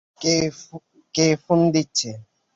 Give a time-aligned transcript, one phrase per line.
[1.15, 2.09] কে phone দিচ্ছে?